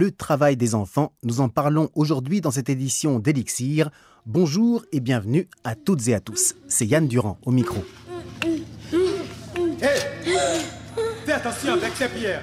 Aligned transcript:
le 0.00 0.10
travail 0.10 0.56
des 0.56 0.74
enfants. 0.74 1.12
Nous 1.24 1.42
en 1.42 1.50
parlons 1.50 1.90
aujourd'hui 1.94 2.40
dans 2.40 2.50
cette 2.50 2.70
édition 2.70 3.18
d'Elixir. 3.18 3.90
Bonjour 4.24 4.82
et 4.92 5.00
bienvenue 5.00 5.46
à 5.62 5.74
toutes 5.74 6.08
et 6.08 6.14
à 6.14 6.20
tous. 6.20 6.54
C'est 6.68 6.86
Yann 6.86 7.06
Durand 7.06 7.38
au 7.44 7.50
micro. 7.50 7.84
fais 11.26 11.32
attention 11.32 11.74
avec 11.74 11.92
ces 11.94 12.08
pierres. 12.08 12.42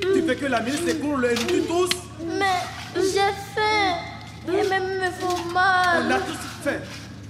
Tu 0.00 0.22
fais 0.22 0.36
que 0.36 0.46
la 0.46 0.60
ministre 0.60 0.86
s'écroule 0.86 1.24
et 1.24 1.34
nous 1.34 1.64
tous. 1.64 1.90
Mais 2.24 2.62
j'ai 2.94 3.32
faim. 3.52 3.96
Et 4.46 4.68
même 4.68 5.00
me 5.00 5.10
font 5.10 5.52
mal. 5.52 6.04
On 6.06 6.10
a 6.12 6.20
tous 6.20 6.38
fait. 6.62 6.82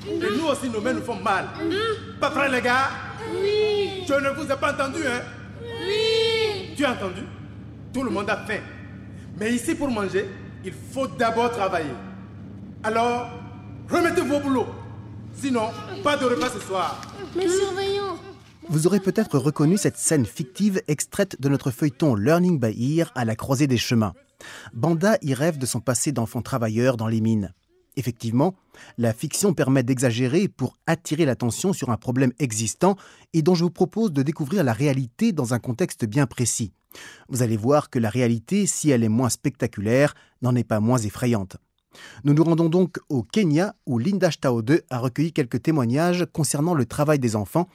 Et 0.07 0.37
nous 0.39 0.49
aussi, 0.49 0.69
nos 0.69 0.83
mains 0.83 0.93
nous 0.93 1.03
font 1.03 1.19
mal. 1.19 1.47
Pas 2.21 2.29
vrai, 2.29 2.51
les 2.51 2.61
gars? 2.61 2.91
Oui. 3.33 4.05
Je 4.07 4.13
ne 4.13 4.29
vous 4.35 4.53
ai 4.53 4.57
pas 4.57 4.75
entendu, 4.75 4.99
hein? 5.07 5.23
Oui. 5.63 6.75
Tu 6.77 6.85
as 6.85 6.93
entendu? 6.93 7.23
Tout 7.95 8.03
le 8.03 8.11
monde 8.11 8.29
a 8.29 8.37
faim. 8.37 8.61
Mais 9.39 9.55
ici, 9.55 9.75
pour 9.75 9.91
manger, 9.91 10.27
il 10.65 10.73
faut 10.73 11.07
d'abord 11.07 11.51
travailler. 11.51 11.95
Alors, 12.83 13.29
remettez-vous 13.89 14.35
au 14.35 14.41
boulot. 14.41 14.67
Sinon, 15.35 15.69
pas 16.03 16.17
de 16.17 16.25
repas 16.25 16.49
ce 16.49 16.61
soir. 16.61 17.01
Mais 17.37 17.49
surveillons. 17.49 18.17
Vous 18.69 18.87
aurez 18.87 19.01
peut-être 19.01 19.39
reconnu 19.39 19.77
cette 19.77 19.99
scène 19.99 20.27
fictive 20.27 20.83
extraite 20.89 21.41
de 21.41 21.49
notre 21.49 21.71
feuilleton 21.71 22.15
Learning 22.15 22.59
by 22.59 22.99
Ear 22.99 23.13
à 23.15 23.25
la 23.25 23.37
croisée 23.37 23.67
des 23.67 23.77
chemins. 23.77 24.15
Banda 24.73 25.19
y 25.23 25.35
rêve 25.35 25.59
de 25.59 25.67
son 25.67 25.81
passé 25.81 26.13
d'enfant 26.13 26.43
travailleur 26.43 26.97
dans 26.97 27.07
les 27.07 27.21
mines. 27.21 27.53
Effectivement, 27.97 28.55
la 28.99 29.13
fiction 29.13 29.55
permet 29.55 29.83
d'exagérer 29.83 30.49
pour 30.49 30.77
attirer 30.87 31.25
l'attention 31.25 31.73
sur 31.73 31.91
un 31.91 31.97
problème 31.97 32.33
existant 32.39 32.97
et 33.33 33.43
dont 33.43 33.55
je 33.55 33.65
vous 33.65 33.71
propose 33.71 34.13
de 34.13 34.23
découvrir 34.23 34.65
la 34.65 34.73
réalité 34.73 35.33
dans 35.33 35.55
un 35.55 35.59
contexte 35.59 36.05
bien 36.05 36.27
précis. 36.27 36.73
Vous 37.29 37.43
allez 37.43 37.57
voir 37.57 37.91
que 37.91 37.99
la 37.99 38.11
réalité, 38.11 38.67
si 38.67 38.91
elle 38.91 39.05
est 39.05 39.09
moins 39.09 39.29
spectaculaire, 39.29 40.15
n'en 40.43 40.55
est 40.55 40.65
pas 40.65 40.81
moins 40.81 40.99
effrayante. 40.99 41.57
Nous 42.25 42.35
nous 42.35 42.45
rendons 42.45 42.69
donc 42.69 42.99
au 43.09 43.23
Kenya 43.23 43.75
où 43.87 43.99
Linda 43.99 44.31
Stao 44.31 44.63
2 44.63 44.83
a 44.91 44.99
recueilli 44.99 45.33
quelques 45.33 45.63
témoignages 45.63 46.27
concernant 46.33 46.75
le 46.75 46.87
travail 46.87 47.19
des 47.19 47.37
enfants 47.37 47.69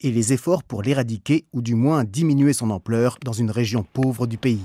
et 0.00 0.10
les 0.10 0.32
efforts 0.32 0.62
pour 0.62 0.82
l'éradiquer 0.82 1.46
ou 1.52 1.62
du 1.62 1.74
moins 1.74 2.04
diminuer 2.04 2.52
son 2.52 2.70
ampleur 2.70 3.18
dans 3.24 3.32
une 3.32 3.50
région 3.50 3.84
pauvre 3.84 4.26
du 4.26 4.38
pays. 4.38 4.64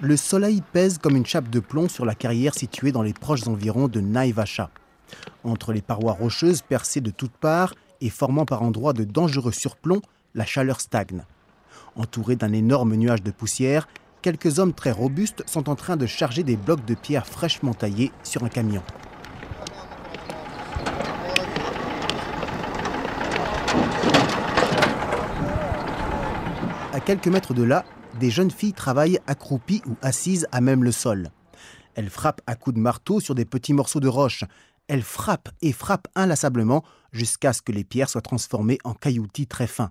Le 0.00 0.16
soleil 0.16 0.62
pèse 0.72 0.98
comme 0.98 1.16
une 1.16 1.26
chape 1.26 1.50
de 1.50 1.58
plomb 1.58 1.88
sur 1.88 2.04
la 2.04 2.14
carrière 2.14 2.54
située 2.54 2.92
dans 2.92 3.02
les 3.02 3.12
proches 3.12 3.48
environs 3.48 3.88
de 3.88 4.00
Naivasha. 4.00 4.70
Entre 5.44 5.72
les 5.72 5.82
parois 5.82 6.12
rocheuses 6.12 6.62
percées 6.62 7.00
de 7.00 7.10
toutes 7.10 7.36
parts 7.36 7.74
et 8.00 8.10
formant 8.10 8.44
par 8.44 8.62
endroits 8.62 8.92
de 8.92 9.04
dangereux 9.04 9.52
surplombs, 9.52 10.02
la 10.34 10.44
chaleur 10.44 10.80
stagne. 10.80 11.24
Entourés 11.96 12.36
d'un 12.36 12.52
énorme 12.52 12.94
nuage 12.94 13.22
de 13.22 13.30
poussière, 13.30 13.88
quelques 14.22 14.58
hommes 14.58 14.72
très 14.72 14.90
robustes 14.90 15.42
sont 15.48 15.68
en 15.68 15.74
train 15.74 15.96
de 15.96 16.06
charger 16.06 16.42
des 16.42 16.56
blocs 16.56 16.84
de 16.84 16.94
pierre 16.94 17.26
fraîchement 17.26 17.74
taillés 17.74 18.12
sur 18.22 18.44
un 18.44 18.48
camion. 18.48 18.82
À 26.92 27.00
quelques 27.00 27.28
mètres 27.28 27.54
de 27.54 27.62
là, 27.62 27.84
des 28.18 28.30
jeunes 28.30 28.50
filles 28.50 28.72
travaillent 28.72 29.20
accroupies 29.28 29.82
ou 29.86 29.94
assises 30.02 30.48
à 30.50 30.60
même 30.60 30.82
le 30.82 30.90
sol. 30.90 31.30
Elles 31.94 32.10
frappent 32.10 32.42
à 32.46 32.54
coups 32.54 32.76
de 32.76 32.80
marteau 32.80 33.20
sur 33.20 33.34
des 33.34 33.44
petits 33.44 33.72
morceaux 33.72 34.00
de 34.00 34.08
roche. 34.08 34.44
Elles 34.88 35.02
frappent 35.02 35.50
et 35.62 35.72
frappent 35.72 36.08
inlassablement 36.14 36.82
jusqu'à 37.12 37.52
ce 37.52 37.62
que 37.62 37.72
les 37.72 37.84
pierres 37.84 38.08
soient 38.08 38.22
transformées 38.22 38.78
en 38.84 38.94
cailloutis 38.94 39.46
très 39.46 39.66
fins. 39.66 39.90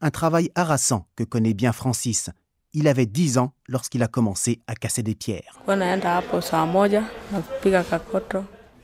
Un 0.00 0.10
travail 0.10 0.50
harassant 0.54 1.06
que 1.16 1.24
connaît 1.24 1.54
bien 1.54 1.72
Francis. 1.72 2.30
Il 2.72 2.86
avait 2.86 3.06
10 3.06 3.38
ans 3.38 3.52
lorsqu'il 3.68 4.02
a 4.02 4.08
commencé 4.08 4.60
à 4.66 4.74
casser 4.74 5.02
des 5.02 5.14
pierres. 5.14 5.58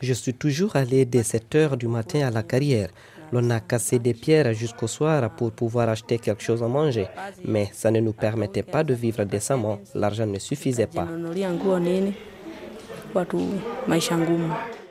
Je 0.01 0.13
suis 0.13 0.35
toujours 0.35 0.77
allé 0.77 1.05
dès 1.05 1.23
7 1.23 1.55
heures 1.55 1.77
du 1.77 1.87
matin 1.87 2.27
à 2.27 2.31
la 2.31 2.43
carrière. 2.43 2.91
L'on 3.33 3.51
a 3.51 3.61
cassé 3.61 3.99
des 3.99 4.15
pierres 4.15 4.53
jusqu'au 4.53 4.87
soir 4.87 5.31
pour 5.35 5.53
pouvoir 5.53 5.89
acheter 5.89 6.19
quelque 6.19 6.43
chose 6.43 6.63
à 6.63 6.69
manger. 6.69 7.07
Mais 7.45 7.71
ça 7.73 7.91
ne 7.91 8.01
nous 8.01 8.13
permettait 8.13 8.63
pas 8.63 8.85
de 8.85 8.95
vivre 8.95 9.25
décemment. 9.25 9.79
L'argent 9.95 10.27
ne 10.27 10.39
suffisait 10.39 10.87
pas. 10.87 11.09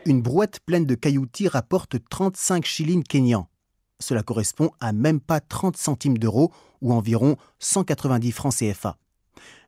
Une 0.06 0.22
brouette 0.22 0.60
pleine 0.66 0.86
de 0.86 0.96
cailloutis 0.96 1.48
rapporte 1.48 1.96
35 2.10 2.66
shillings 2.66 3.04
kenyans. 3.04 3.48
Cela 4.00 4.22
correspond 4.22 4.72
à 4.82 4.92
même 4.92 5.22
pas 5.22 5.40
30 5.40 5.78
centimes 5.78 6.18
d'euros 6.18 6.52
ou 6.82 6.92
environ 6.92 7.38
190 7.60 8.32
francs 8.34 8.54
CFA. 8.54 8.98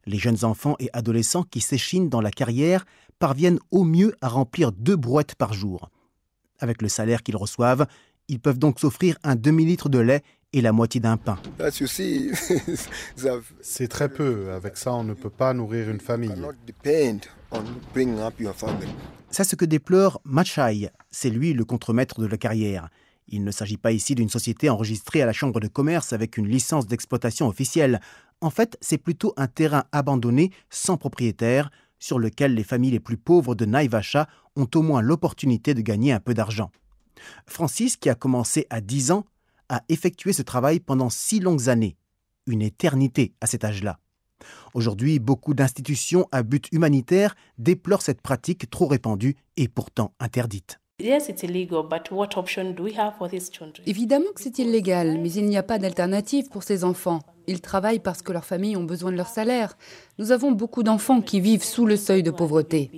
Les 0.05 0.17
jeunes 0.17 0.43
enfants 0.43 0.75
et 0.79 0.89
adolescents 0.91 1.43
qui 1.43 1.61
s'échinent 1.61 2.09
dans 2.09 2.19
la 2.19 2.31
carrière 2.31 2.85
parviennent 3.17 3.59
au 3.71 3.85
mieux 3.85 4.13
à 4.19 4.27
remplir 4.27 4.73
deux 4.73 4.97
brouettes 4.97 5.35
par 5.35 5.53
jour. 5.53 5.89
Avec 6.59 6.81
le 6.81 6.89
salaire 6.89 7.23
qu'ils 7.23 7.37
reçoivent, 7.37 7.87
ils 8.27 8.41
peuvent 8.41 8.59
donc 8.59 8.81
s'offrir 8.81 9.17
un 9.23 9.35
demi-litre 9.35 9.87
de 9.87 9.99
lait 9.99 10.21
et 10.51 10.61
la 10.61 10.73
moitié 10.73 10.99
d'un 10.99 11.17
pain. 11.17 11.37
C'est 13.61 13.87
très 13.87 14.09
peu. 14.09 14.51
Avec 14.51 14.75
ça, 14.75 14.93
on 14.93 15.03
ne 15.03 15.13
peut 15.13 15.29
pas 15.29 15.53
nourrir 15.53 15.89
une 15.89 15.99
famille. 15.99 16.33
C'est 19.29 19.43
ce 19.43 19.55
que 19.55 19.65
déplore 19.65 20.21
Machai. 20.23 20.89
C'est 21.11 21.29
lui 21.29 21.53
le 21.53 21.65
contremaître 21.65 22.19
de 22.19 22.25
la 22.25 22.37
carrière. 22.37 22.89
Il 23.27 23.43
ne 23.43 23.51
s'agit 23.51 23.77
pas 23.77 23.91
ici 23.91 24.15
d'une 24.15 24.29
société 24.29 24.69
enregistrée 24.69 25.21
à 25.21 25.25
la 25.25 25.33
Chambre 25.33 25.59
de 25.59 25.67
commerce 25.67 26.13
avec 26.13 26.37
une 26.37 26.47
licence 26.47 26.87
d'exploitation 26.87 27.47
officielle. 27.47 27.99
En 28.41 28.49
fait, 28.49 28.77
c'est 28.81 28.97
plutôt 28.97 29.33
un 29.37 29.47
terrain 29.47 29.85
abandonné, 29.91 30.51
sans 30.69 30.97
propriétaire, 30.97 31.71
sur 31.99 32.19
lequel 32.19 32.53
les 32.53 32.63
familles 32.63 32.91
les 32.91 32.99
plus 32.99 33.17
pauvres 33.17 33.55
de 33.55 33.65
Naivasha 33.65 34.27
ont 34.55 34.69
au 34.75 34.81
moins 34.81 35.01
l'opportunité 35.01 35.73
de 35.73 35.81
gagner 35.81 36.11
un 36.11 36.19
peu 36.19 36.33
d'argent. 36.33 36.71
Francis, 37.47 37.97
qui 37.97 38.09
a 38.09 38.15
commencé 38.15 38.67
à 38.69 38.81
10 38.81 39.11
ans, 39.11 39.25
a 39.69 39.81
effectué 39.89 40.33
ce 40.33 40.43
travail 40.43 40.79
pendant 40.79 41.09
six 41.09 41.39
longues 41.39 41.69
années, 41.69 41.97
une 42.45 42.61
éternité 42.61 43.33
à 43.41 43.47
cet 43.47 43.63
âge-là. 43.63 43.99
Aujourd'hui, 44.73 45.19
beaucoup 45.19 45.53
d'institutions 45.53 46.27
à 46.31 46.43
but 46.43 46.67
humanitaire 46.71 47.35
déplorent 47.57 48.01
cette 48.01 48.21
pratique 48.21 48.69
trop 48.69 48.87
répandue 48.87 49.35
et 49.57 49.67
pourtant 49.67 50.13
interdite. 50.19 50.79
Évidemment 53.85 54.25
que 54.33 54.41
c'est 54.41 54.59
illégal, 54.59 55.19
mais 55.21 55.31
il 55.31 55.45
n'y 55.45 55.57
a 55.57 55.63
pas 55.63 55.77
d'alternative 55.77 56.49
pour 56.49 56.63
ces 56.63 56.83
enfants. 56.85 57.19
Ils 57.47 57.61
travaillent 57.61 57.99
parce 57.99 58.21
que 58.21 58.31
leurs 58.31 58.45
familles 58.45 58.77
ont 58.77 58.85
besoin 58.85 59.11
de 59.11 59.17
leur 59.17 59.27
salaire. 59.27 59.77
Nous 60.19 60.31
avons 60.31 60.51
beaucoup 60.51 60.83
d'enfants 60.83 61.21
qui 61.21 61.41
vivent 61.41 61.63
sous 61.63 61.85
le 61.85 61.97
seuil 61.97 62.23
de 62.23 62.31
pauvreté. 62.31 62.91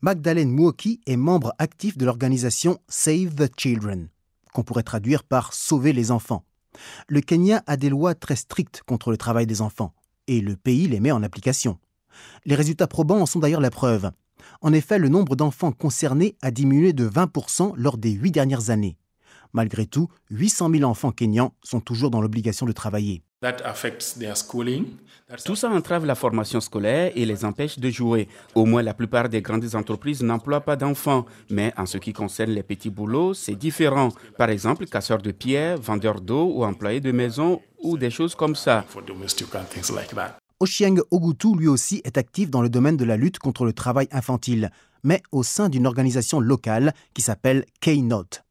Magdalene 0.00 0.50
Mwoki 0.50 1.00
est 1.06 1.16
membre 1.16 1.54
actif 1.58 1.96
de 1.96 2.06
l'organisation 2.06 2.78
Save 2.88 3.34
the 3.34 3.50
Children, 3.56 4.08
qu'on 4.52 4.62
pourrait 4.62 4.82
traduire 4.82 5.22
par 5.22 5.52
Sauver 5.52 5.92
les 5.92 6.10
enfants. 6.10 6.44
Le 7.08 7.20
Kenya 7.20 7.62
a 7.66 7.76
des 7.76 7.88
lois 7.88 8.14
très 8.14 8.36
strictes 8.36 8.82
contre 8.86 9.10
le 9.10 9.16
travail 9.16 9.46
des 9.46 9.60
enfants, 9.60 9.94
et 10.26 10.40
le 10.40 10.56
pays 10.56 10.88
les 10.88 11.00
met 11.00 11.10
en 11.10 11.22
application. 11.22 11.78
Les 12.44 12.54
résultats 12.54 12.86
probants 12.86 13.20
en 13.20 13.26
sont 13.26 13.38
d'ailleurs 13.38 13.60
la 13.60 13.70
preuve. 13.70 14.10
En 14.60 14.72
effet, 14.72 14.98
le 14.98 15.08
nombre 15.08 15.36
d'enfants 15.36 15.72
concernés 15.72 16.36
a 16.42 16.50
diminué 16.50 16.92
de 16.92 17.08
20% 17.08 17.72
lors 17.76 17.98
des 17.98 18.10
huit 18.10 18.32
dernières 18.32 18.70
années. 18.70 18.96
Malgré 19.52 19.86
tout, 19.86 20.08
800 20.30 20.70
000 20.70 20.84
enfants 20.84 21.12
kenyans 21.12 21.54
sont 21.62 21.80
toujours 21.80 22.10
dans 22.10 22.20
l'obligation 22.20 22.66
de 22.66 22.72
travailler. 22.72 23.22
Tout 25.44 25.54
ça 25.54 25.70
entrave 25.70 26.04
la 26.04 26.16
formation 26.16 26.60
scolaire 26.60 27.12
et 27.14 27.24
les 27.24 27.44
empêche 27.44 27.78
de 27.78 27.88
jouer. 27.88 28.26
Au 28.56 28.66
moins, 28.66 28.82
la 28.82 28.94
plupart 28.94 29.28
des 29.28 29.42
grandes 29.42 29.76
entreprises 29.76 30.24
n'emploient 30.24 30.62
pas 30.62 30.74
d'enfants. 30.74 31.24
Mais 31.48 31.72
en 31.76 31.86
ce 31.86 31.98
qui 31.98 32.12
concerne 32.12 32.50
les 32.50 32.64
petits 32.64 32.90
boulots, 32.90 33.34
c'est 33.34 33.54
différent. 33.54 34.08
Par 34.36 34.50
exemple, 34.50 34.86
casseurs 34.86 35.22
de 35.22 35.30
pierres, 35.30 35.80
vendeurs 35.80 36.20
d'eau 36.20 36.50
ou 36.52 36.64
employés 36.64 37.00
de 37.00 37.12
maison 37.12 37.60
ou 37.80 37.96
des 37.96 38.10
choses 38.10 38.34
comme 38.34 38.56
ça. 38.56 38.84
Oshieng 40.58 40.98
Ogutu, 41.12 41.54
lui 41.56 41.68
aussi, 41.68 42.00
est 42.02 42.18
actif 42.18 42.50
dans 42.50 42.62
le 42.62 42.68
domaine 42.68 42.96
de 42.96 43.04
la 43.04 43.16
lutte 43.16 43.38
contre 43.38 43.64
le 43.64 43.72
travail 43.72 44.08
infantile, 44.10 44.72
mais 45.04 45.22
au 45.30 45.44
sein 45.44 45.68
d'une 45.68 45.86
organisation 45.86 46.40
locale 46.40 46.92
qui 47.14 47.22
s'appelle 47.22 47.64
K-Note. 47.80 48.42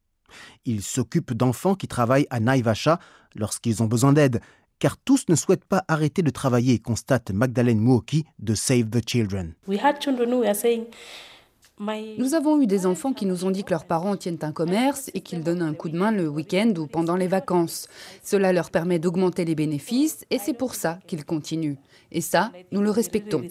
Il 0.63 0.81
s'occupe 0.81 1.33
d'enfants 1.33 1.75
qui 1.75 1.89
travaillent 1.89 2.27
à 2.29 2.39
Naivasha 2.39 2.99
lorsqu'ils 3.35 3.83
ont 3.83 3.87
besoin 3.87 4.13
d'aide, 4.13 4.41
car 4.79 4.97
tous 4.97 5.25
ne 5.29 5.35
souhaitent 5.35 5.65
pas 5.65 5.83
arrêter 5.87 6.21
de 6.21 6.29
travailler, 6.29 6.79
constate 6.79 7.31
Magdalene 7.31 7.79
Muoki 7.79 8.25
de 8.39 8.55
Save 8.55 8.89
the 8.89 9.07
Children. 9.07 9.53
Nous 12.17 12.33
avons 12.33 12.59
eu 12.59 12.65
des 12.65 12.87
enfants 12.87 13.13
qui 13.13 13.27
nous 13.27 13.45
ont 13.45 13.51
dit 13.51 13.63
que 13.63 13.69
leurs 13.69 13.85
parents 13.85 14.17
tiennent 14.17 14.39
un 14.41 14.51
commerce 14.51 15.11
et 15.13 15.21
qu'ils 15.21 15.43
donnent 15.43 15.61
un 15.61 15.75
coup 15.75 15.89
de 15.89 15.97
main 15.97 16.11
le 16.11 16.27
week-end 16.27 16.73
ou 16.75 16.87
pendant 16.87 17.15
les 17.15 17.27
vacances. 17.27 17.87
Cela 18.23 18.51
leur 18.51 18.71
permet 18.71 18.97
d'augmenter 18.97 19.45
les 19.45 19.53
bénéfices 19.53 20.25
et 20.31 20.39
c'est 20.39 20.55
pour 20.55 20.73
ça 20.73 20.97
qu'ils 21.05 21.23
continuent. 21.23 21.77
Et 22.11 22.21
ça, 22.21 22.51
nous 22.71 22.81
le 22.81 22.89
respectons. 22.89 23.43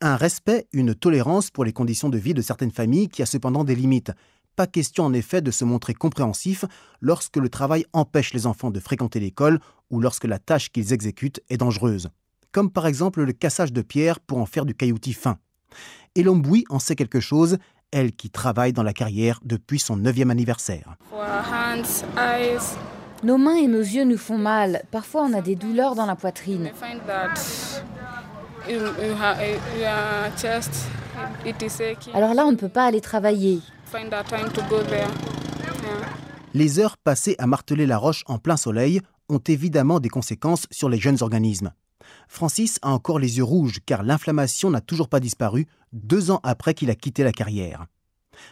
Un 0.00 0.16
respect, 0.16 0.66
une 0.72 0.94
tolérance 0.94 1.50
pour 1.50 1.64
les 1.64 1.72
conditions 1.72 2.08
de 2.08 2.18
vie 2.18 2.34
de 2.34 2.42
certaines 2.42 2.70
familles 2.70 3.08
qui 3.08 3.22
a 3.22 3.26
cependant 3.26 3.64
des 3.64 3.74
limites. 3.74 4.12
Pas 4.56 4.66
question 4.66 5.04
en 5.04 5.12
effet 5.12 5.42
de 5.42 5.50
se 5.50 5.64
montrer 5.64 5.94
compréhensif 5.94 6.64
lorsque 7.00 7.36
le 7.36 7.48
travail 7.48 7.84
empêche 7.92 8.32
les 8.32 8.46
enfants 8.46 8.70
de 8.70 8.80
fréquenter 8.80 9.20
l'école 9.20 9.60
ou 9.90 10.00
lorsque 10.00 10.24
la 10.24 10.38
tâche 10.38 10.70
qu'ils 10.70 10.92
exécutent 10.92 11.40
est 11.50 11.56
dangereuse, 11.56 12.10
comme 12.52 12.70
par 12.70 12.86
exemple 12.86 13.22
le 13.22 13.32
cassage 13.32 13.72
de 13.72 13.82
pierres 13.82 14.20
pour 14.20 14.38
en 14.38 14.46
faire 14.46 14.64
du 14.64 14.74
cailloutis 14.74 15.12
fin. 15.12 15.38
Et 16.14 16.22
Lomboui 16.22 16.64
en 16.70 16.78
sait 16.78 16.94
quelque 16.94 17.20
chose, 17.20 17.58
elle 17.90 18.12
qui 18.12 18.30
travaille 18.30 18.72
dans 18.72 18.82
la 18.82 18.92
carrière 18.92 19.40
depuis 19.44 19.78
son 19.78 19.96
neuvième 19.96 20.30
anniversaire. 20.30 20.96
Nos 23.22 23.38
mains 23.38 23.56
et 23.56 23.68
nos 23.68 23.78
yeux 23.78 24.04
nous 24.04 24.18
font 24.18 24.36
mal. 24.36 24.82
Parfois, 24.90 25.22
on 25.22 25.32
a 25.32 25.40
des 25.40 25.56
douleurs 25.56 25.94
dans 25.94 26.04
la 26.04 26.14
poitrine. 26.14 26.70
Alors 32.14 32.34
là, 32.34 32.46
on 32.46 32.52
ne 32.52 32.56
peut 32.56 32.68
pas 32.68 32.84
aller 32.84 33.00
travailler. 33.00 33.60
Les 36.52 36.78
heures 36.80 36.96
passées 36.96 37.36
à 37.38 37.46
marteler 37.46 37.86
la 37.86 37.96
roche 37.96 38.24
en 38.26 38.38
plein 38.38 38.56
soleil 38.56 39.00
ont 39.28 39.38
évidemment 39.46 40.00
des 40.00 40.08
conséquences 40.08 40.66
sur 40.70 40.88
les 40.88 40.98
jeunes 40.98 41.22
organismes. 41.22 41.72
Francis 42.28 42.78
a 42.82 42.90
encore 42.90 43.18
les 43.18 43.38
yeux 43.38 43.44
rouges 43.44 43.78
car 43.86 44.02
l'inflammation 44.02 44.70
n'a 44.70 44.80
toujours 44.80 45.08
pas 45.08 45.20
disparu 45.20 45.66
deux 45.92 46.30
ans 46.30 46.40
après 46.42 46.74
qu'il 46.74 46.90
a 46.90 46.94
quitté 46.94 47.22
la 47.22 47.32
carrière. 47.32 47.86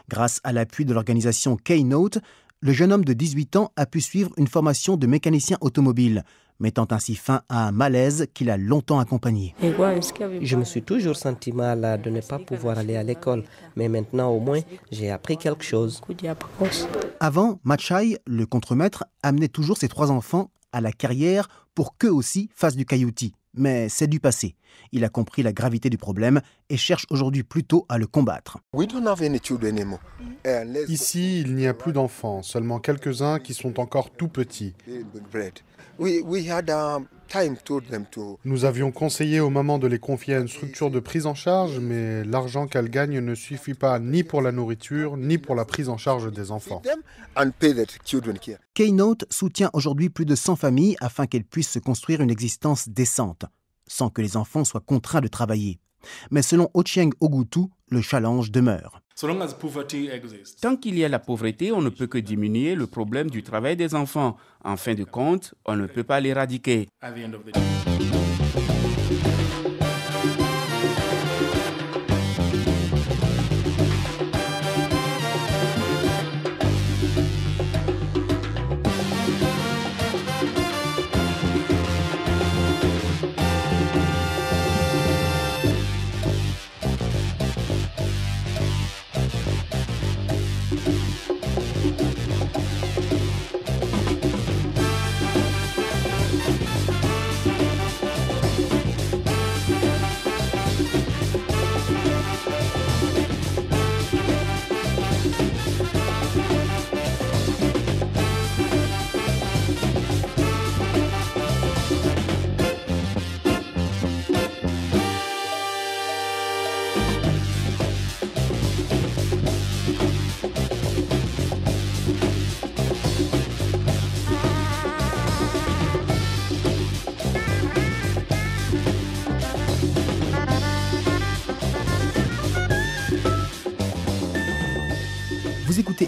Grâce 0.09 0.41
à 0.45 0.53
l'appui 0.53 0.85
de 0.85 0.95
l'organisation 0.95 1.57
Keynote, 1.57 2.19
le 2.61 2.73
jeune 2.73 2.93
homme 2.93 3.05
de 3.05 3.13
18 3.13 3.57
ans 3.57 3.73
a 3.75 3.87
pu 3.87 4.01
suivre 4.01 4.31
une 4.37 4.47
formation 4.47 4.97
de 4.97 5.09
mécanicien 5.09 5.59
automobile, 5.61 6.25
mettant 6.63 6.87
ainsi 6.91 7.15
fin 7.17 7.43
à 7.49 7.67
un 7.69 7.73
malaise 7.73 8.29
qu'il 8.33 8.49
a 8.49 8.57
longtemps 8.57 9.01
accompagné. 9.01 9.55
Je 9.61 10.57
me 10.57 10.65
suis 10.65 10.83
toujours 10.83 11.17
senti 11.17 11.53
mal 11.53 12.01
de 12.03 12.09
ne 12.09 12.21
pas 12.21 12.39
pouvoir 12.39 12.79
aller 12.79 12.97
à 12.97 13.03
l'école, 13.03 13.45
mais 13.77 13.89
maintenant 13.89 14.31
au 14.31 14.41
moins 14.41 14.61
j'ai 14.91 15.11
appris 15.11 15.37
quelque 15.37 15.65
chose. 15.65 16.01
Avant, 17.21 17.59
Machai, 17.65 18.19
le 18.27 18.47
contremaître, 18.47 19.05
amenait 19.23 19.49
toujours 19.49 19.77
ses 19.77 19.89
trois 19.89 20.11
enfants 20.11 20.51
à 20.73 20.81
la 20.81 20.93
carrière 20.93 21.49
pour 21.75 21.99
qu'eux 21.99 22.13
aussi 22.13 22.49
fassent 22.55 22.77
du 22.77 22.87
cailloutis 22.87 23.35
mais 23.55 23.89
c'est 23.89 24.07
du 24.07 24.21
passé. 24.21 24.57
Il 24.93 25.05
a 25.05 25.09
compris 25.09 25.43
la 25.43 25.53
gravité 25.53 25.91
du 25.91 25.99
problème 25.99 26.41
et 26.69 26.77
cherche 26.77 27.07
aujourd'hui 27.11 27.43
plutôt 27.43 27.87
à 27.89 27.99
le 27.99 28.07
combattre. 28.07 28.59
Ici, 30.89 31.41
il 31.41 31.55
n'y 31.55 31.67
a 31.67 31.75
plus 31.75 31.93
d'enfants, 31.93 32.43
seulement 32.43 32.79
quelques-uns 32.79 33.39
qui 33.39 33.55
sont 33.55 33.81
encore 33.81 34.11
tout 34.11 34.29
petits. 34.29 34.75
Nous 38.45 38.65
avions 38.65 38.93
conseillé 38.93 39.41
aux 39.41 39.51
mamans 39.51 39.79
de 39.79 39.87
les 39.87 39.99
confier 39.99 40.35
à 40.35 40.41
une 40.41 40.49
structure 40.49 40.91
de 40.91 41.01
prise 41.01 41.27
en 41.27 41.35
charge, 41.35 41.79
mais 41.79 42.25
l'argent 42.25 42.67
qu'elles 42.67 42.91
gagnent 42.91 43.21
ne 43.21 43.35
suffit 43.35 43.75
pas 43.75 43.99
ni 43.99 44.23
pour 44.23 44.43
la 44.43 44.53
nourriture, 44.53 45.17
ni 45.17 45.39
pour 45.39 45.55
la 45.55 45.65
prise 45.65 45.89
en 45.89 45.97
charge 45.97 46.31
des 46.33 46.51
enfants. 46.51 46.83
Keynote 48.75 49.25
soutient 49.31 49.71
aujourd'hui 49.73 50.11
plus 50.11 50.27
de 50.27 50.35
100 50.35 50.57
familles 50.57 50.97
afin 51.01 51.27
qu'elles 51.27 51.45
puissent 51.45 51.71
se 51.71 51.79
construire 51.79 52.21
une 52.21 52.31
existence 52.31 52.89
décente, 52.89 53.45
sans 53.87 54.11
que 54.11 54.23
les 54.23 54.37
enfants 54.37 54.65
soient 54.65 54.81
contraints 54.81 55.21
de 55.21 55.29
travailler. 55.29 55.79
Mais 56.31 56.43
selon 56.43 56.71
Ochieng 56.75 57.11
Ogutu, 57.21 57.67
le 57.89 58.01
challenge 58.01 58.51
demeure. 58.51 59.02
Tant 60.61 60.77
qu'il 60.77 60.99
y 60.99 61.05
a 61.05 61.09
la 61.09 61.19
pauvreté, 61.19 61.73
on 61.73 61.83
ne 61.83 61.89
peut 61.89 62.07
que 62.07 62.19
diminuer 62.19 62.75
le 62.75 62.87
problème 62.87 63.31
du 63.31 63.43
travail 63.43 63.77
des 63.77 63.95
enfants. 63.95 64.37
En 64.65 64.77
fin 64.77 64.95
de 64.95 65.05
compte, 65.05 65.55
on 65.65 65.77
ne 65.77 65.87
peut 65.87 66.05
pas 66.05 66.21
l'éradiquer. 66.21 66.89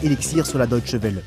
Elixir 0.04 0.44
sur 0.44 0.58
la 0.58 0.66
Deutsche 0.66 0.96
Welle. 0.96 1.22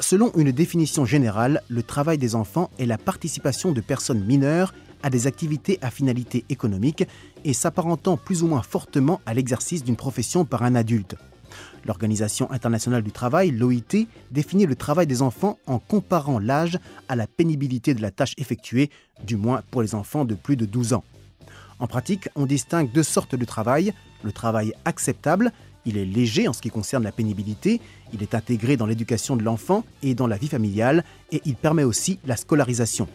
Selon 0.00 0.32
une 0.36 0.50
définition 0.50 1.04
générale, 1.04 1.60
le 1.68 1.82
travail 1.82 2.16
des 2.16 2.34
enfants 2.34 2.70
est 2.78 2.86
la 2.86 2.96
participation 2.96 3.72
de 3.72 3.82
personnes 3.82 4.24
mineures 4.24 4.72
à 5.02 5.10
des 5.10 5.26
activités 5.26 5.78
à 5.82 5.90
finalité 5.90 6.46
économique 6.48 7.04
et 7.44 7.52
s'apparentant 7.52 8.16
plus 8.16 8.42
ou 8.42 8.46
moins 8.46 8.62
fortement 8.62 9.20
à 9.26 9.34
l'exercice 9.34 9.84
d'une 9.84 9.96
profession 9.96 10.46
par 10.46 10.62
un 10.62 10.74
adulte. 10.74 11.14
L'Organisation 11.84 12.50
internationale 12.50 13.02
du 13.02 13.12
travail, 13.12 13.50
l'OIT, 13.50 14.06
définit 14.30 14.64
le 14.64 14.76
travail 14.76 15.06
des 15.06 15.20
enfants 15.20 15.58
en 15.66 15.78
comparant 15.78 16.38
l'âge 16.38 16.78
à 17.08 17.16
la 17.16 17.26
pénibilité 17.26 17.92
de 17.92 18.00
la 18.00 18.10
tâche 18.10 18.32
effectuée, 18.38 18.88
du 19.24 19.36
moins 19.36 19.60
pour 19.70 19.82
les 19.82 19.94
enfants 19.94 20.24
de 20.24 20.34
plus 20.34 20.56
de 20.56 20.64
12 20.64 20.94
ans. 20.94 21.04
En 21.78 21.86
pratique, 21.86 22.30
on 22.34 22.46
distingue 22.46 22.90
deux 22.90 23.02
sortes 23.02 23.34
de 23.34 23.44
travail, 23.44 23.92
le 24.22 24.32
travail 24.32 24.72
acceptable, 24.86 25.52
il 25.86 25.96
est 25.96 26.04
léger 26.04 26.48
en 26.48 26.52
ce 26.52 26.60
qui 26.60 26.70
concerne 26.70 27.04
la 27.04 27.12
pénibilité, 27.12 27.80
il 28.12 28.22
est 28.22 28.34
intégré 28.34 28.76
dans 28.76 28.86
l'éducation 28.86 29.36
de 29.36 29.42
l'enfant 29.42 29.84
et 30.02 30.14
dans 30.14 30.26
la 30.26 30.36
vie 30.36 30.48
familiale, 30.48 31.04
et 31.32 31.40
il 31.44 31.54
permet 31.54 31.84
aussi 31.84 32.18
la 32.26 32.36
scolarisation. 32.36 33.08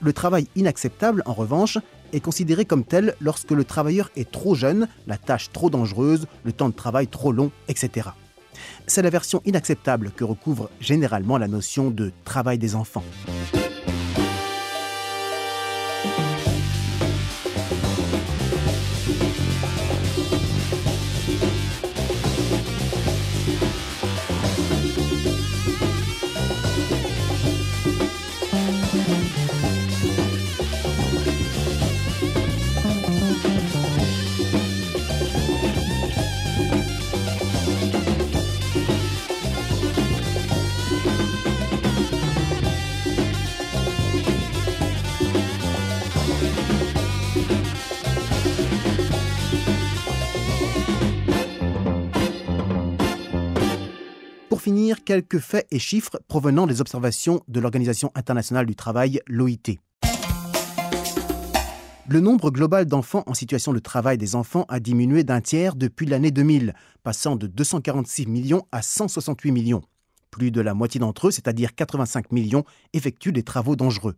Le 0.00 0.12
travail 0.12 0.46
inacceptable, 0.54 1.22
en 1.26 1.34
revanche, 1.34 1.78
est 2.12 2.20
considéré 2.20 2.64
comme 2.64 2.84
tel 2.84 3.14
lorsque 3.20 3.50
le 3.50 3.64
travailleur 3.64 4.10
est 4.16 4.30
trop 4.30 4.54
jeune, 4.54 4.88
la 5.06 5.18
tâche 5.18 5.50
trop 5.52 5.70
dangereuse, 5.70 6.26
le 6.44 6.52
temps 6.52 6.68
de 6.68 6.74
travail 6.74 7.08
trop 7.08 7.32
long, 7.32 7.50
etc. 7.66 8.10
C'est 8.86 9.02
la 9.02 9.10
version 9.10 9.42
inacceptable 9.44 10.12
que 10.14 10.24
recouvre 10.24 10.70
généralement 10.80 11.36
la 11.36 11.48
notion 11.48 11.90
de 11.90 12.12
travail 12.24 12.58
des 12.58 12.74
enfants. 12.74 13.04
Quelques 55.08 55.38
faits 55.38 55.66
et 55.70 55.78
chiffres 55.78 56.20
provenant 56.28 56.66
des 56.66 56.82
observations 56.82 57.40
de 57.48 57.60
l'Organisation 57.60 58.12
internationale 58.14 58.66
du 58.66 58.76
travail, 58.76 59.22
l'OIT. 59.26 59.78
Le 62.06 62.20
nombre 62.20 62.50
global 62.50 62.84
d'enfants 62.84 63.22
en 63.24 63.32
situation 63.32 63.72
de 63.72 63.78
travail 63.78 64.18
des 64.18 64.34
enfants 64.34 64.66
a 64.68 64.80
diminué 64.80 65.24
d'un 65.24 65.40
tiers 65.40 65.76
depuis 65.76 66.04
l'année 66.04 66.30
2000, 66.30 66.74
passant 67.04 67.36
de 67.36 67.46
246 67.46 68.26
millions 68.26 68.66
à 68.70 68.82
168 68.82 69.50
millions. 69.50 69.80
Plus 70.30 70.50
de 70.50 70.60
la 70.60 70.74
moitié 70.74 71.00
d'entre 71.00 71.28
eux, 71.28 71.30
c'est-à-dire 71.30 71.74
85 71.74 72.30
millions, 72.30 72.64
effectuent 72.92 73.32
des 73.32 73.42
travaux 73.42 73.76
dangereux. 73.76 74.16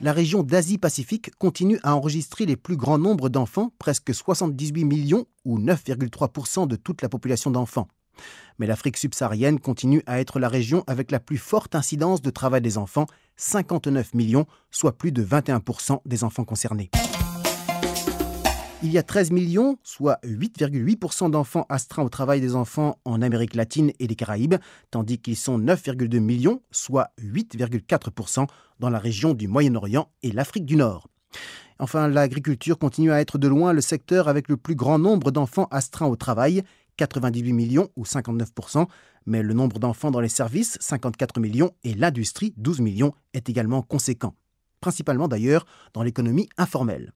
la 0.00 0.14
région 0.14 0.42
d'Asie-Pacifique 0.42 1.32
continue 1.36 1.78
à 1.82 1.94
enregistrer 1.94 2.46
les 2.46 2.56
plus 2.56 2.78
grands 2.78 2.96
nombres 2.96 3.28
d'enfants, 3.28 3.74
presque 3.78 4.14
78 4.14 4.86
millions 4.86 5.26
ou 5.44 5.58
9,3% 5.58 6.66
de 6.66 6.76
toute 6.76 7.02
la 7.02 7.10
population 7.10 7.50
d'enfants. 7.50 7.86
Mais 8.58 8.66
l'Afrique 8.66 8.96
subsaharienne 8.96 9.60
continue 9.60 10.02
à 10.06 10.20
être 10.20 10.38
la 10.38 10.48
région 10.48 10.84
avec 10.86 11.10
la 11.10 11.20
plus 11.20 11.38
forte 11.38 11.74
incidence 11.74 12.22
de 12.22 12.30
travail 12.30 12.60
des 12.60 12.78
enfants, 12.78 13.06
59 13.36 14.14
millions, 14.14 14.46
soit 14.70 14.96
plus 14.96 15.12
de 15.12 15.24
21% 15.24 16.00
des 16.04 16.24
enfants 16.24 16.44
concernés. 16.44 16.90
Il 18.82 18.90
y 18.90 18.96
a 18.96 19.02
13 19.02 19.30
millions, 19.30 19.76
soit 19.82 20.18
8,8% 20.24 21.30
d'enfants 21.30 21.66
astreints 21.68 22.02
au 22.02 22.08
travail 22.08 22.40
des 22.40 22.54
enfants 22.54 22.98
en 23.04 23.20
Amérique 23.20 23.54
latine 23.54 23.92
et 23.98 24.06
les 24.06 24.14
Caraïbes, 24.14 24.54
tandis 24.90 25.18
qu'ils 25.18 25.36
sont 25.36 25.58
9,2 25.58 26.18
millions, 26.18 26.62
soit 26.70 27.10
8,4% 27.20 28.46
dans 28.78 28.88
la 28.88 28.98
région 28.98 29.34
du 29.34 29.48
Moyen-Orient 29.48 30.08
et 30.22 30.32
l'Afrique 30.32 30.64
du 30.64 30.76
Nord. 30.76 31.08
Enfin, 31.78 32.08
l'agriculture 32.08 32.78
continue 32.78 33.12
à 33.12 33.20
être 33.20 33.36
de 33.36 33.48
loin 33.48 33.74
le 33.74 33.82
secteur 33.82 34.28
avec 34.28 34.48
le 34.48 34.56
plus 34.56 34.74
grand 34.74 34.98
nombre 34.98 35.30
d'enfants 35.30 35.68
astreints 35.70 36.06
au 36.06 36.16
travail, 36.16 36.62
98 37.00 37.54
millions 37.54 37.88
ou 37.96 38.04
59%, 38.04 38.86
mais 39.24 39.42
le 39.42 39.54
nombre 39.54 39.78
d'enfants 39.78 40.10
dans 40.10 40.20
les 40.20 40.28
services, 40.28 40.76
54 40.80 41.40
millions, 41.40 41.70
et 41.82 41.94
l'industrie, 41.94 42.52
12 42.58 42.80
millions, 42.80 43.14
est 43.32 43.48
également 43.48 43.80
conséquent, 43.80 44.34
principalement 44.82 45.26
d'ailleurs 45.26 45.64
dans 45.94 46.02
l'économie 46.02 46.50
informelle. 46.58 47.14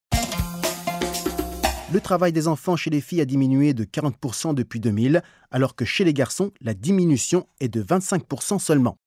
Le 1.93 2.01
travail 2.01 2.33
des 2.33 2.47
enfants 2.47 2.75
chez 2.75 2.89
les 2.89 2.99
filles 2.99 3.21
a 3.21 3.25
diminué 3.25 3.75
de 3.75 3.83
40% 3.83 4.55
depuis 4.55 4.79
2000, 4.79 5.21
alors 5.51 5.75
que 5.75 5.85
chez 5.85 6.03
les 6.03 6.15
garçons, 6.15 6.51
la 6.61 6.73
diminution 6.73 7.45
est 7.59 7.69
de 7.69 7.83
25% 7.83 8.57
seulement. 8.57 8.97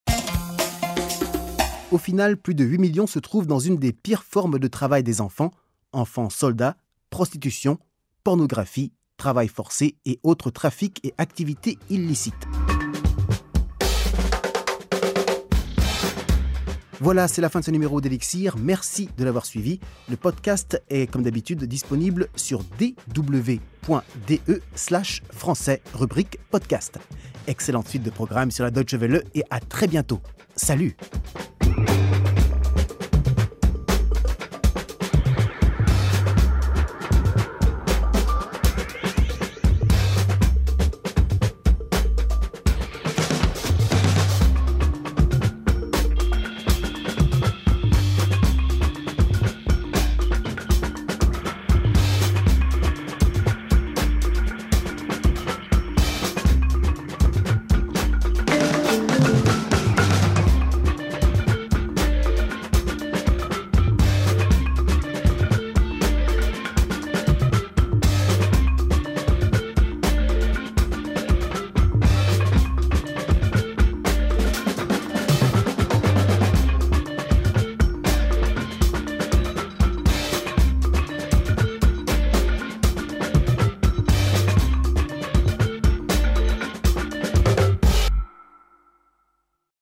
Au 1.91 1.99
final, 1.99 2.37
plus 2.37 2.55
de 2.55 2.65
8 2.65 2.79
millions 2.79 3.09
se 3.09 3.19
trouvent 3.19 3.49
dans 3.49 3.59
une 3.59 3.79
des 3.79 3.93
pires 3.93 4.23
formes 4.23 4.61
de 4.61 4.69
travail 4.69 5.03
des 5.03 5.21
enfants, 5.21 5.51
enfants 5.93 6.31
soldats, 6.31 6.77
prostitution, 7.11 7.79
pornographie, 8.23 8.93
travail 9.19 9.49
forcé 9.49 9.97
et 10.07 10.19
autres 10.23 10.51
trafics 10.51 11.01
et 11.05 11.13
activités 11.19 11.79
illicites. 11.91 12.49
Voilà, 17.01 17.29
c'est 17.29 17.41
la 17.41 17.49
fin 17.49 17.61
de 17.61 17.65
ce 17.65 17.71
numéro 17.71 18.01
d'Elixir. 18.01 18.57
Merci 18.59 19.09
de 19.17 19.25
l'avoir 19.25 19.47
suivi. 19.47 19.79
Le 20.09 20.17
podcast 20.17 20.83
est, 20.89 21.07
comme 21.09 21.23
d'habitude, 21.23 21.65
disponible 21.65 22.29
sur 22.35 22.65
dw.de 22.79 24.63
slash 24.75 25.23
français, 25.31 25.81
rubrique 25.95 26.39
podcast. 26.51 26.99
Excellente 27.47 27.89
suite 27.89 28.03
de 28.03 28.11
programmes 28.11 28.51
sur 28.51 28.65
la 28.65 28.71
Deutsche 28.71 28.95
Welle 28.95 29.23
et 29.35 29.45
à 29.51 29.61
très 29.61 29.87
bientôt. 29.87 30.21
Salut 30.57 30.97